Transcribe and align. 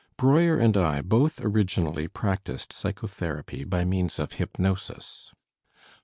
Breuer 0.17 0.57
and 0.57 0.75
I 0.77 1.01
both 1.03 1.39
originally 1.41 2.07
practiced 2.07 2.73
psycho 2.73 3.05
therapy 3.05 3.63
by 3.63 3.85
means 3.85 4.17
of 4.17 4.31
hypnosis. 4.33 5.31